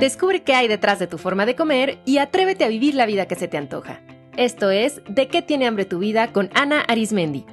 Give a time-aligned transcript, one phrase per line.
[0.00, 3.26] Descubre qué hay detrás de tu forma de comer y atrévete a vivir la vida
[3.26, 4.00] que se te antoja.
[4.36, 7.44] Esto es De qué tiene hambre tu vida con Ana Arismendi.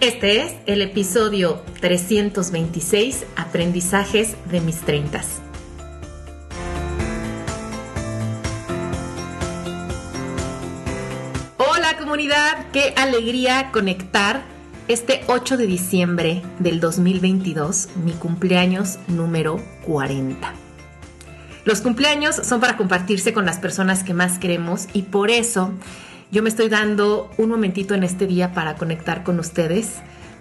[0.00, 5.40] Este es el episodio 326, Aprendizajes de mis treintas.
[11.58, 14.53] Hola comunidad, qué alegría conectar
[14.86, 20.52] este 8 de diciembre del 2022, mi cumpleaños número 40.
[21.64, 25.72] Los cumpleaños son para compartirse con las personas que más queremos y por eso
[26.30, 29.94] yo me estoy dando un momentito en este día para conectar con ustedes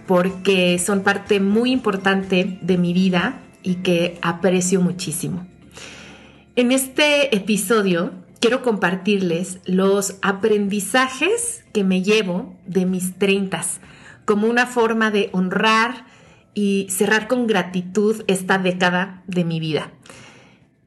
[0.07, 5.47] porque son parte muy importante de mi vida y que aprecio muchísimo.
[6.57, 13.79] En este episodio quiero compartirles los aprendizajes que me llevo de mis treintas
[14.25, 16.05] como una forma de honrar
[16.53, 19.91] y cerrar con gratitud esta década de mi vida.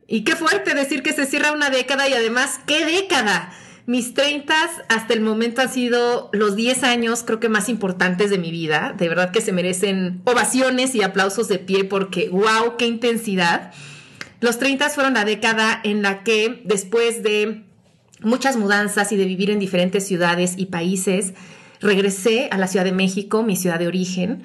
[0.07, 3.53] Y qué fuerte decir que se cierra una década y además, ¿qué década?
[3.87, 4.55] Mis 30
[4.89, 8.95] hasta el momento han sido los 10 años creo que más importantes de mi vida.
[8.97, 13.73] De verdad que se merecen ovaciones y aplausos de pie porque wow, qué intensidad.
[14.41, 17.63] Los 30 fueron la década en la que después de
[18.21, 21.35] muchas mudanzas y de vivir en diferentes ciudades y países,
[21.81, 24.43] regresé a la Ciudad de México, mi ciudad de origen,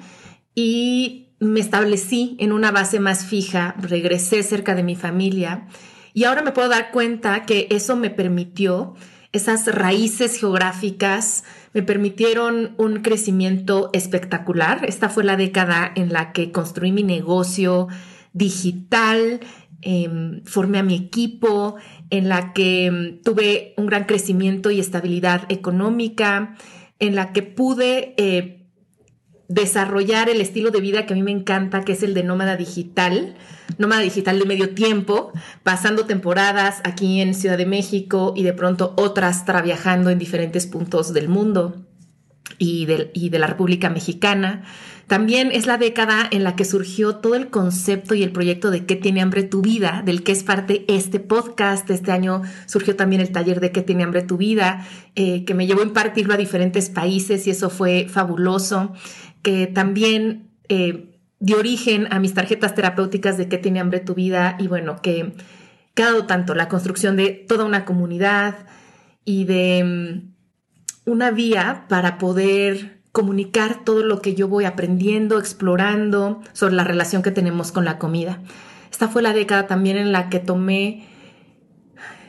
[0.54, 5.66] y me establecí en una base más fija, regresé cerca de mi familia
[6.14, 8.94] y ahora me puedo dar cuenta que eso me permitió
[9.32, 14.84] esas raíces geográficas me permitieron un crecimiento espectacular.
[14.86, 17.88] Esta fue la década en la que construí mi negocio
[18.34, 19.40] digital,
[19.80, 21.76] em, formé a mi equipo,
[22.10, 26.56] en la que em, tuve un gran crecimiento y estabilidad económica,
[27.02, 28.64] en la que pude eh,
[29.48, 32.56] desarrollar el estilo de vida que a mí me encanta, que es el de nómada
[32.56, 33.34] digital,
[33.76, 35.32] nómada digital de medio tiempo,
[35.64, 41.12] pasando temporadas aquí en Ciudad de México y de pronto otras viajando en diferentes puntos
[41.12, 41.84] del mundo
[42.62, 44.62] y de, la República Mexicana.
[45.08, 48.86] También es la década en la que surgió todo el concepto y el proyecto de
[48.86, 51.90] qué tiene hambre tu vida, del que es parte este podcast.
[51.90, 54.86] Este año surgió también el taller de qué tiene hambre tu vida,
[55.16, 58.92] eh, que me llevó a impartirlo a diferentes países y eso fue fabuloso
[59.42, 64.56] que también eh, dio origen a mis tarjetas terapéuticas de qué tiene hambre tu vida
[64.60, 65.32] y bueno, que,
[65.96, 68.66] ha dado tanto la construcción de toda una comunidad
[69.24, 70.31] y de mm,
[71.04, 77.22] una vía para poder comunicar todo lo que yo voy aprendiendo, explorando sobre la relación
[77.22, 78.40] que tenemos con la comida.
[78.90, 81.06] Esta fue la década también en la que tomé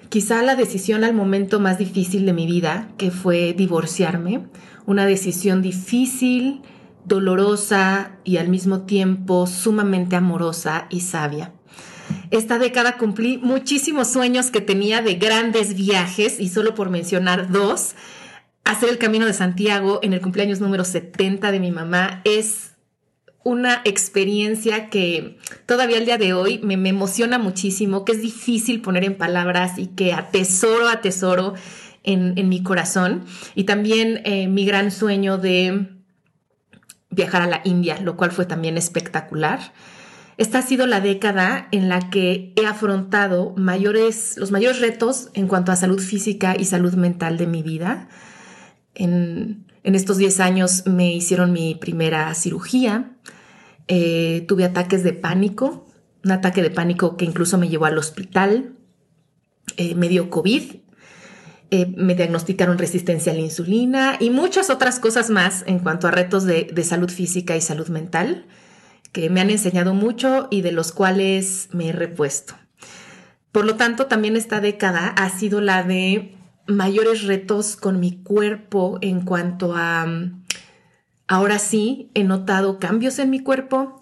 [0.10, 4.46] quizá la decisión al momento más difícil de mi vida, que fue divorciarme,
[4.86, 6.62] una decisión difícil,
[7.06, 11.54] dolorosa y al mismo tiempo sumamente amorosa y sabia.
[12.32, 17.96] Esta década cumplí muchísimos sueños que tenía de grandes viajes y solo por mencionar dos,
[18.64, 22.74] hacer el Camino de Santiago en el cumpleaños número 70 de mi mamá es
[23.44, 29.04] una experiencia que todavía al día de hoy me, emociona muchísimo, que es difícil poner
[29.04, 31.54] en palabras y que atesoro, atesoro
[32.04, 33.26] en, en mi corazón.
[33.54, 35.90] Y también eh, mi gran sueño de
[37.10, 39.74] viajar a la India, lo cual fue también espectacular.
[40.38, 45.48] Esta ha sido la década en la que he afrontado mayores, los mayores retos en
[45.48, 48.08] cuanto a salud física y salud mental de mi vida.
[48.96, 53.18] En, estos 10 años me hicieron mi primera cirugía,
[53.88, 55.88] eh, tuve ataques de pánico,
[56.24, 58.76] un ataque de pánico que incluso me llevó al hospital,
[59.78, 60.84] eh, me dio COVID.
[61.72, 66.12] Eh, me diagnosticaron resistencia a la insulina y muchas otras cosas más en cuanto a
[66.12, 68.46] retos de, salud física y salud mental
[69.12, 72.54] que me han enseñado mucho y de los cuales me he repuesto.
[73.52, 76.36] Por lo tanto, también esta década ha sido la de
[76.68, 80.06] mayores retos con mi cuerpo en cuanto a,
[81.28, 84.02] ahora sí, he notado cambios en mi cuerpo.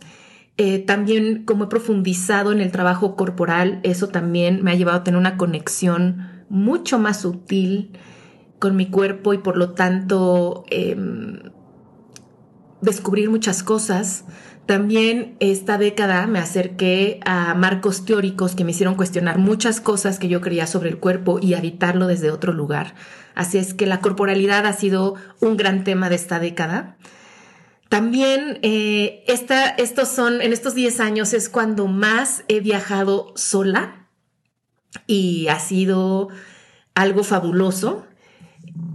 [0.57, 5.03] Eh, también como he profundizado en el trabajo corporal, eso también me ha llevado a
[5.03, 7.97] tener una conexión mucho más sutil
[8.59, 11.39] con mi cuerpo y por lo tanto em,
[12.81, 14.25] descubrir muchas cosas.
[14.65, 20.29] También esta década me acerqué a marcos teóricos que me hicieron cuestionar muchas cosas que
[20.29, 22.93] yo creía sobre el cuerpo y habitarlo desde otro lugar.
[23.33, 26.97] Así es que la corporalidad ha sido un gran tema de esta década.
[27.89, 34.07] También eh, estos son, en estos 10 años es cuando más he viajado sola
[35.07, 36.29] y ha sido
[36.95, 38.05] algo fabuloso.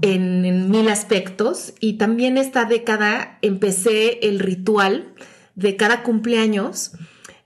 [0.01, 5.13] en, mil aspectos y también esta década empecé el ritual
[5.57, 6.93] de cada cumpleaños.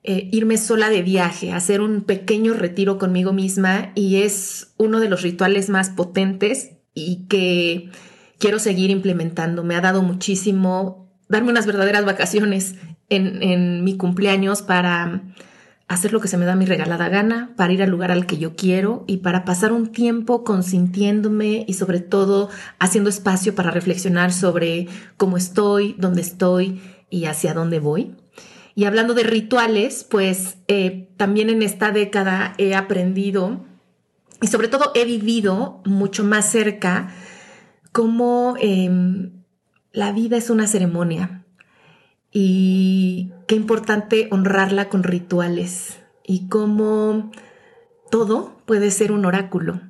[0.02, 5.10] Eh, irme sola de viaje, hacer un pequeño retiro conmigo misma y es uno de
[5.10, 7.90] los rituales más potentes y que
[8.38, 9.62] quiero seguir implementando.
[9.62, 12.76] Me ha dado muchísimo darme unas verdaderas vacaciones
[13.10, 15.22] en, en mi cumpleaños para
[15.86, 18.38] hacer lo que se me da mi regalada gana, para ir al lugar al que
[18.38, 22.48] yo quiero y para pasar un tiempo consintiéndome y sobre todo
[22.78, 26.80] haciendo espacio para reflexionar sobre cómo estoy, dónde estoy
[27.10, 28.16] y hacia dónde voy.
[28.74, 33.66] Y hablando de rituales, pues eh, también en esta década he aprendido
[34.40, 37.12] y sobre todo he vivido mucho más cerca
[37.92, 39.42] cómo em,
[39.92, 41.44] la vida es una ceremonia
[42.32, 47.32] y qué importante honrarla con rituales y cómo
[48.10, 49.80] todo puede ser un oráculo.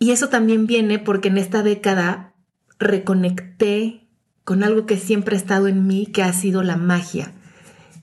[0.00, 2.34] Y eso también viene porque en esta década
[2.78, 4.07] reconecté
[4.48, 7.34] con algo que siempre ha estado en mí, que ha sido la magia.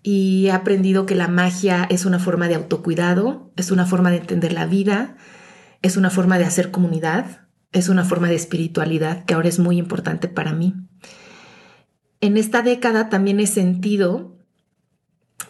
[0.03, 4.17] Y he aprendido que la magia es una forma de autocuidado, es una forma de
[4.17, 5.17] entender la vida,
[5.81, 9.77] es una forma de hacer comunidad, es una forma de espiritualidad que ahora es muy
[9.77, 10.75] importante para mí
[12.25, 14.35] en esta década también he sentido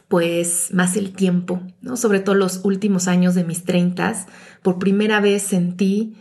[0.07, 1.97] pues más el tiempo, ¿no?
[1.97, 4.27] Sobre todo los últimos años de mis treintas,
[4.61, 6.15] por primera vez sentí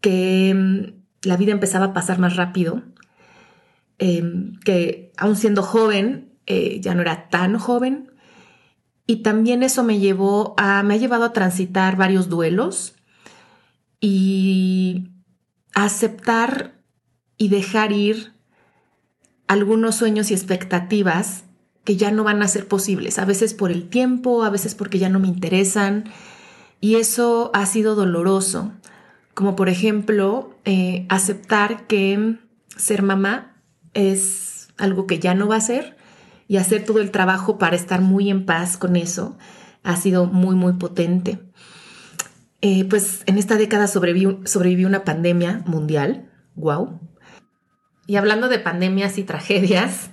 [0.00, 2.82] que mm, la vida empezaba a pasar más rápido,
[3.98, 8.12] em, que aún siendo joven, eh, ya no era tan joven,
[9.06, 12.94] y también eso me llevó a, me ha llevado a transitar varios duelos
[14.00, 15.08] y
[15.74, 16.74] a aceptar
[17.36, 18.34] y dejar ir
[19.46, 21.44] algunos sueños y expectativas
[21.84, 24.98] que ya no van a ser posibles, a veces por el tiempo, a veces porque
[24.98, 26.04] ya no me interesan,
[26.80, 28.72] y eso ha sido doloroso,
[29.32, 32.36] como por ejemplo eh, aceptar que
[32.76, 33.57] ser mamá
[33.94, 35.96] es algo que ya no va a ser
[36.46, 39.36] y hacer todo el trabajo para estar muy en paz con eso
[39.82, 41.40] ha sido muy, muy potente.
[42.60, 47.00] Eh, pues en esta década sobrevivió, una pandemia mundial, wow,
[48.06, 50.10] y hablando de pandemias y tragedias,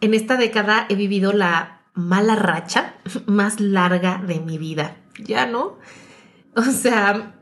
[0.00, 2.94] en esta década he vivido la mala racha
[3.26, 4.96] más larga de mi vida.
[5.18, 5.78] Ya no.
[6.54, 7.34] O sea,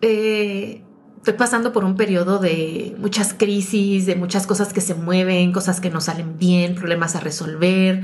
[0.00, 0.83] eh,
[1.24, 5.80] estoy pasando por un periodo de muchas crisis, de muchas cosas que se mueven, cosas
[5.80, 8.02] que no salen bien, problemas a resolver.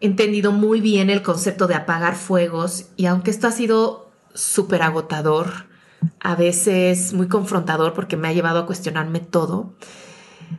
[0.00, 4.82] He entendido muy bien el concepto de apagar fuegos y aunque esto ha sido súper
[4.82, 5.66] agotador,
[6.20, 9.74] a veces muy confrontador porque me ha llevado a cuestionarme todo,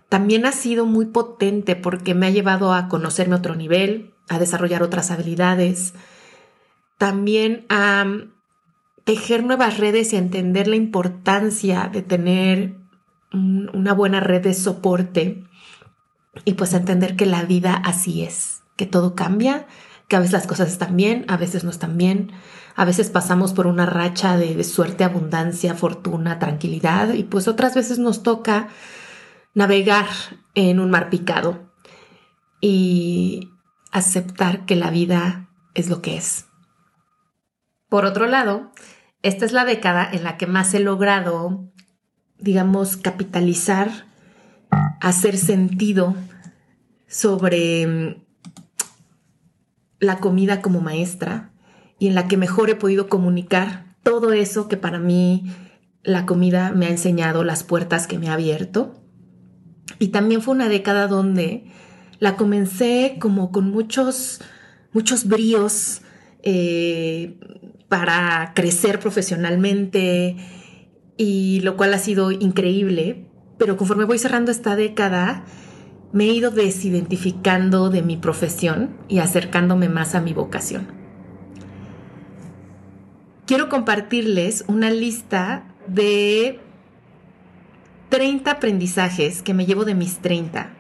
[0.10, 4.38] también ha sido muy potente porque me ha llevado a conocerme a otro nivel, a
[4.38, 5.94] desarrollar otras habilidades,
[6.98, 8.06] también a
[9.06, 12.76] tejer nuevas redes y entender la importancia de tener
[13.32, 15.44] una buena red de soporte
[16.44, 19.68] y pues entender que la vida así es, que todo cambia,
[20.08, 22.32] que a veces las cosas están bien, a veces no están bien,
[22.76, 28.00] a veces pasamos por una racha de suerte, abundancia, fortuna, tranquilidad y pues otras veces
[28.00, 28.70] nos toca
[29.54, 30.08] navegar
[30.56, 31.70] en un mar picado
[32.60, 33.52] y
[33.92, 36.48] aceptar que la vida es lo que es.
[37.88, 38.72] Por otro lado,
[39.26, 41.68] esta es la década en la que más he logrado,
[42.38, 43.90] digamos, capitalizar,
[45.02, 46.16] hacer sentido
[47.08, 48.24] sobre mm,
[50.00, 51.52] la comida como maestra
[51.98, 55.52] y en la que mejor he podido comunicar todo eso que para mí
[56.04, 58.94] la comida me ha enseñado, las puertas que me ha abierto.
[59.98, 61.66] Y también fue una década donde
[62.20, 64.40] la comencé como con muchos,
[64.94, 66.04] muchos bríos
[66.44, 67.40] eh,
[67.90, 70.36] para crecer profesionalmente
[71.18, 73.26] y lo cual ha sido increíble.
[73.58, 75.46] Pero conforme voy cerrando esta década,
[76.12, 80.88] me he ido desidentificando de mi profesión y acercándome más a mi vocación.
[83.46, 86.60] Quiero compartirles una lista de
[88.10, 90.75] 30 aprendizajes que me llevo de mis 30.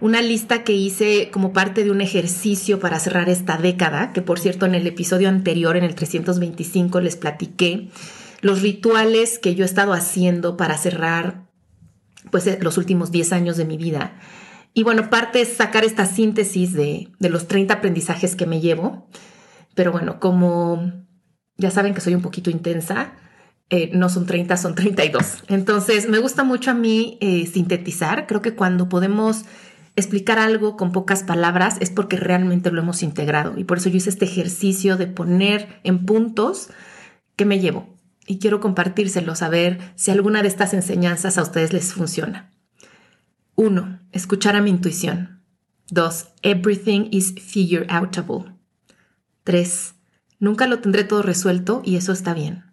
[0.00, 4.38] Una lista que hice como parte de un ejercicio para cerrar esta década, que por
[4.38, 7.88] cierto en el episodio anterior, en el 325, les platiqué
[8.42, 11.46] los rituales que yo he estado haciendo para cerrar
[12.30, 14.18] pues eh, los últimos 10 años de mi vida.
[14.74, 19.08] Y bueno, parte es sacar esta síntesis de, de los 30 aprendizajes que me llevo.
[19.74, 20.92] Pero bueno, como
[21.56, 23.14] ya saben que soy un poquito intensa,
[23.70, 25.44] eh, no son 30, son 32.
[25.48, 28.26] Entonces, me gusta mucho a mí eh, sintetizar.
[28.26, 29.44] Creo que cuando podemos
[29.96, 33.58] explicar algo con pocas palabras es porque realmente lo hemos integrado.
[33.58, 36.68] Y por eso yo hice este ejercicio de poner en puntos
[37.34, 37.94] qué me llevo.
[38.28, 42.50] y quiero compartírselos a ver si alguna de estas enseñanzas a ustedes les funciona.
[43.54, 44.00] 1.
[44.10, 45.42] Escuchar a mi intuición.
[45.90, 46.26] 2.
[46.42, 48.52] Everything is figure outable.
[49.44, 49.94] 3.
[50.40, 52.64] Nunca lo tendré todo resuelto y eso está bien.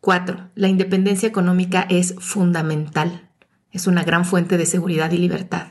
[0.00, 0.50] 4.
[0.54, 3.30] La independencia económica es fundamental.
[3.70, 5.68] Es una gran fuente de seguridad y libertad.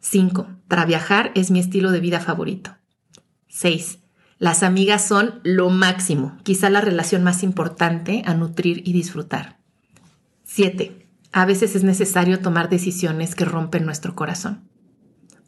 [0.00, 0.48] 5.
[0.66, 2.76] Para viajar es mi estilo de vida favorito.
[3.48, 3.98] 6.
[4.38, 9.60] Las amigas son lo máximo, quizá la relación más importante a nutrir y disfrutar.
[10.44, 11.06] 7.
[11.32, 14.68] A veces es necesario tomar decisiones que rompen nuestro corazón.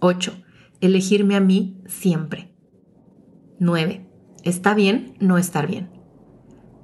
[0.00, 0.35] 8.
[0.82, 2.54] Elegirme a mí siempre.
[3.59, 4.06] 9.
[4.44, 5.90] Está bien no estar bien.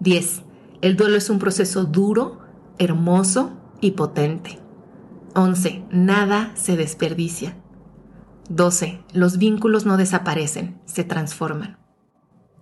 [0.01, 0.43] 10.
[0.81, 2.41] El duelo es un proceso duro,
[2.79, 4.59] hermoso y potente.
[5.35, 5.85] 11.
[5.91, 7.58] Nada se desperdicia.
[8.49, 9.01] 12.
[9.13, 11.79] Los vínculos no desaparecen, se transforman.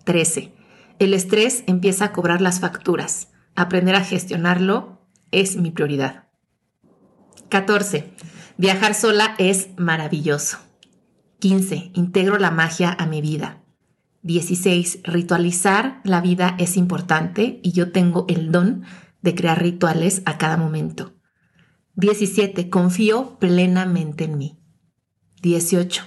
[0.05, 0.53] 13.
[0.99, 3.29] El estrés empieza a cobrar las facturas.
[3.55, 5.01] Aprender a gestionarlo
[5.31, 6.29] es mi prioridad.
[7.49, 8.13] 14.
[8.57, 10.59] Viajar sola es maravilloso.
[11.39, 11.93] 15.
[11.95, 13.63] Integro la magia a mi vida.
[14.23, 15.01] 16.
[15.05, 18.83] Ritualizar la vida es importante y yo tengo el don
[19.23, 21.15] de crear rituales a cada momento.
[21.95, 22.69] 17.
[22.71, 24.59] Confío plenamente en mí.
[25.43, 26.05] 18.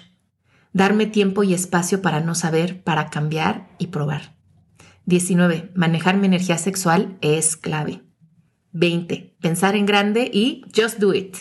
[0.74, 4.36] Darme tiempo y espacio para no saber, para cambiar y probar.
[5.06, 5.72] 19.
[5.76, 8.04] Manejar mi energía sexual es clave.
[8.72, 9.36] 20.
[9.42, 11.38] Pensar en grande y just do it.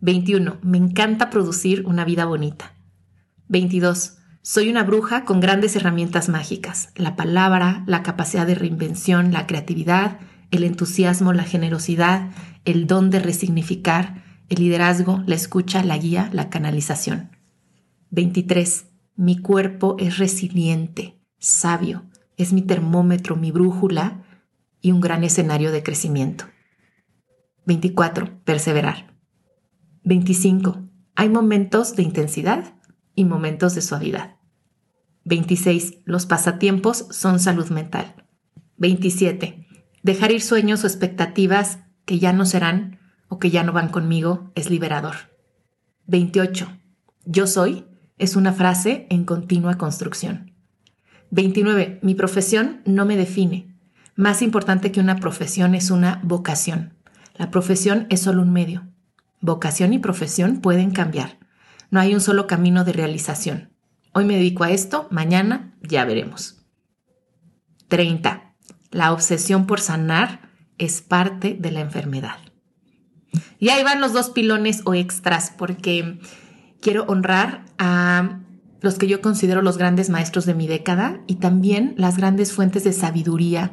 [0.00, 0.58] 21.
[0.62, 2.74] Me encanta producir una vida bonita.
[3.48, 4.16] 22.
[4.42, 10.18] Soy una bruja con grandes herramientas mágicas, la palabra, la capacidad de reinvención, la creatividad,
[10.50, 12.30] el entusiasmo, la generosidad,
[12.64, 17.30] el don de resignificar, el liderazgo, la escucha, la guía, la canalización.
[18.10, 18.86] 23.
[19.16, 22.04] Mi cuerpo es resiliente, sabio,
[22.36, 24.24] es mi termómetro, mi brújula
[24.80, 26.46] y un gran escenario de crecimiento.
[27.66, 28.42] 24.
[28.44, 29.16] Perseverar.
[30.02, 30.88] 25.
[31.14, 32.74] Hay momentos de intensidad
[33.14, 34.36] y momentos de suavidad.
[35.26, 35.98] 26.
[36.04, 38.26] Los pasatiempos son salud mental.
[38.78, 39.66] 27.
[40.02, 42.99] Dejar ir sueños o expectativas que ya no serán
[43.30, 45.14] o que ya no van conmigo es liberador.
[46.08, 46.68] 28.
[47.24, 47.86] Yo soy
[48.18, 50.52] es una frase en continua construcción.
[51.30, 52.00] 29.
[52.02, 53.74] Mi profesión no me define.
[54.16, 56.98] Más importante que una profesión es una vocación.
[57.36, 58.88] La profesión es solo un medio.
[59.40, 61.38] Vocación y profesión pueden cambiar.
[61.90, 63.72] No hay un solo camino de realización.
[64.12, 66.66] Hoy me dedico a esto, mañana ya veremos.
[67.88, 68.54] 30.
[68.90, 72.49] La obsesión por sanar es parte de la enfermedad.
[73.60, 76.18] Y ahí van los dos pilones o extras porque
[76.80, 78.40] quiero honrar a
[78.80, 82.84] los que yo considero los grandes maestros de mi década y también las grandes fuentes
[82.84, 83.72] de sabiduría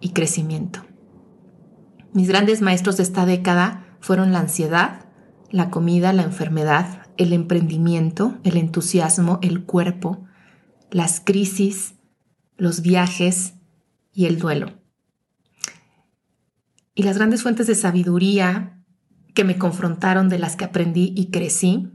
[0.00, 0.84] y crecimiento.
[2.14, 5.06] Mis grandes maestros de esta década fueron la ansiedad,
[5.50, 10.24] la comida, la enfermedad, el emprendimiento, el entusiasmo, el cuerpo,
[10.90, 11.94] las crisis,
[12.56, 13.54] los viajes
[14.14, 14.80] y el duelo.
[16.94, 18.81] Y las grandes fuentes de sabiduría
[19.34, 21.90] que me confrontaron, de las que aprendí y crecí,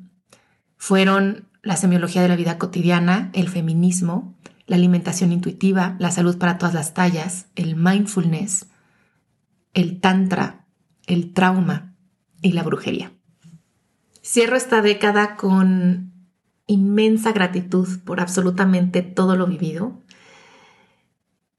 [0.77, 6.57] fueron la semiología de la vida cotidiana, el feminismo, la alimentación intuitiva, la salud para
[6.57, 8.67] todas las tallas, el mindfulness,
[9.73, 10.65] el tantra,
[11.05, 11.95] el trauma
[12.41, 13.11] y la brujería.
[14.23, 16.11] Cierro esta década con
[16.67, 20.01] inmensa gratitud por absolutamente todo lo vivido.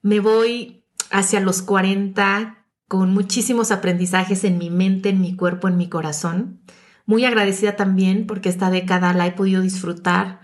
[0.03, 5.77] Me voy hacia los 40 con muchísimos aprendizajes en mi mente, en mi cuerpo, en
[5.77, 6.61] mi corazón.
[7.05, 10.41] Muy agradecida también porque esta década la he podido disfrutar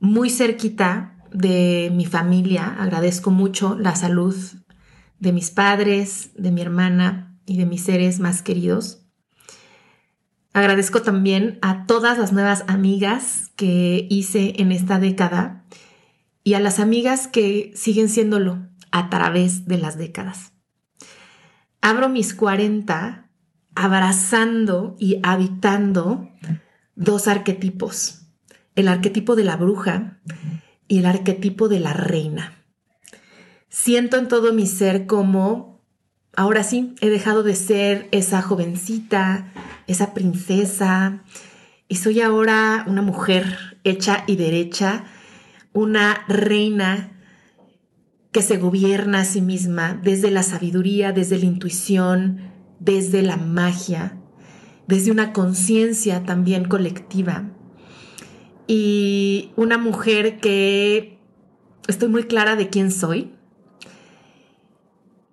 [0.00, 2.76] muy cerquita de mi familia.
[2.78, 4.34] Agradezco mucho la salud
[5.20, 9.06] de mis padres, de mi hermana y de mis seres más queridos.
[10.52, 15.64] Agradezco también a todas las nuevas amigas que hice en esta década
[16.42, 20.52] y a las amigas que siguen siéndolo a través de las décadas.
[21.80, 23.30] Abro mis 40
[23.74, 26.28] abrazando y habitando
[26.94, 28.26] dos arquetipos,
[28.74, 30.20] el arquetipo de la bruja
[30.88, 32.52] y el arquetipo de la reina.
[33.68, 35.80] Siento en todo mi ser como,
[36.36, 39.52] ahora sí, he dejado de ser esa jovencita,
[39.86, 41.22] esa princesa,
[41.88, 45.04] y soy ahora una mujer hecha y derecha,
[45.72, 47.19] una reina
[48.32, 54.18] que se gobierna a sí misma desde la sabiduría, desde la intuición, desde la magia,
[54.86, 57.50] desde una conciencia también colectiva.
[58.66, 61.18] Y una mujer que
[61.88, 63.34] estoy muy clara de quién soy,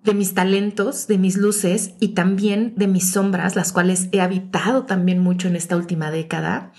[0.02, 4.86] de mis talentos, de mis luces y también de mis sombras, las cuales he habitado
[4.86, 6.72] también mucho en esta última década.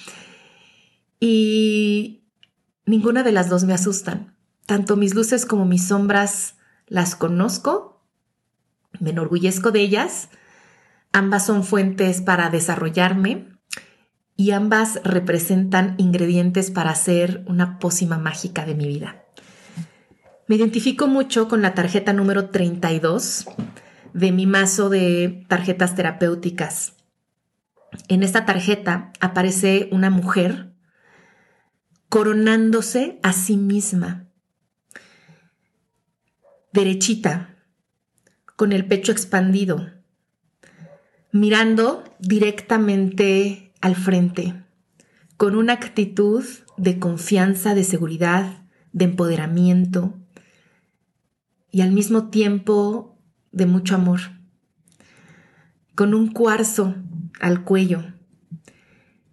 [1.19, 2.23] Y
[2.85, 4.38] ninguna de las dos me asustan.
[4.69, 6.53] Tanto mis luces como mis sombras
[6.85, 8.05] las conozco,
[8.99, 10.29] me enorgullezco de ellas,
[11.11, 13.47] ambas son fuentes para desarrollarme
[14.35, 19.23] y ambas representan ingredientes para hacer una pócima mágica de mi vida.
[20.45, 23.47] Me identifico mucho con la tarjeta número 32
[24.13, 26.93] de mi mazo de tarjetas terapéuticas.
[28.07, 30.75] En esta tarjeta aparece una mujer
[32.07, 34.28] coronándose a sí misma,
[36.79, 37.57] derechita,
[38.55, 39.91] con el pecho expandido,
[41.33, 44.63] mirando directamente al frente,
[45.35, 46.45] con una actitud
[46.77, 50.17] de confianza, de seguridad, de empoderamiento,
[51.69, 53.19] y al mismo tiempo
[53.51, 54.21] de mucho amor,
[55.95, 56.95] con un cuarzo
[57.41, 58.05] al cuello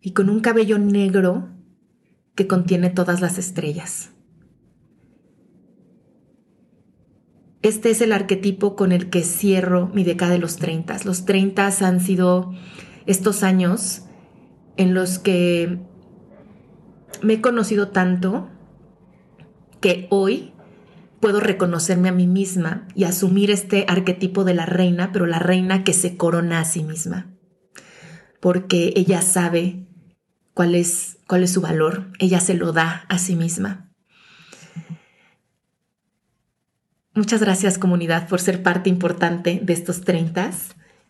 [0.01, 1.49] y con un cabello negro
[2.35, 4.11] que contiene todas las estrellas.
[7.67, 10.99] Este es el arquetipo con el que cierro mi década de los 30.
[11.05, 12.55] Los 30 han sido
[13.07, 14.05] estos años
[14.77, 15.81] en los que
[17.23, 18.49] me he conocido tanto
[19.81, 20.53] que hoy
[21.19, 25.83] puedo reconocerme a mí misma y asumir este arquetipo de la reina, pero la reina
[25.83, 27.35] que se corona a sí misma,
[28.39, 29.89] porque ella sabe
[30.55, 33.86] cuál es, cuál es su valor, ella se lo da a sí misma.
[37.17, 40.51] Muchas gracias comunidad por ser parte importante de estos 30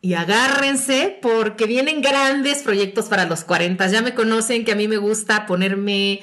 [0.01, 3.85] y agárrense porque vienen grandes proyectos para los 40.
[3.89, 6.23] Ya me conocen que a mí me gusta ponerme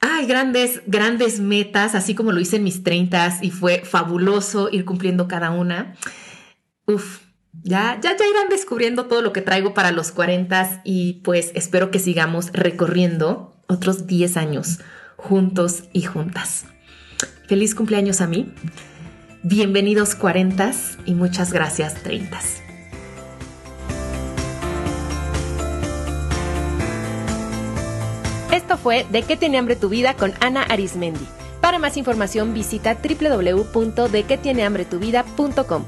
[0.00, 4.84] hay grandes, grandes metas, así como lo hice en mis 30 y fue fabuloso ir
[4.84, 5.94] cumpliendo cada una.
[6.84, 7.20] Uf,
[7.62, 11.90] ya, ya, ya irán descubriendo todo lo que traigo para los 40 y pues espero
[11.90, 14.80] que sigamos recorriendo otros 10 años
[15.16, 16.66] juntos y juntas.
[17.46, 18.48] Feliz cumpleaños a mí.
[19.42, 20.72] Bienvenidos 40
[21.04, 22.40] y muchas gracias 30.
[28.52, 31.26] Esto fue De qué tiene hambre tu vida con Ana Arismendi.
[31.60, 35.84] Para más información visita www.dequetienehambretuvida.com.